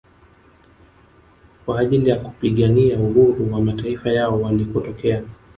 [1.65, 5.23] Kwa ajili ya kupigania uhuru wa mataifa yao walikotokea